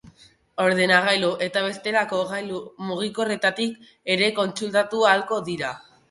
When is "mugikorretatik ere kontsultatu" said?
2.91-5.05